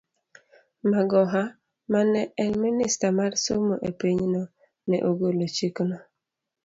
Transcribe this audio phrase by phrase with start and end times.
[0.91, 1.43] Magoha,
[1.91, 4.41] ma ne en Minista mar somo e pinyno,
[4.87, 5.97] ne ogolo chikno.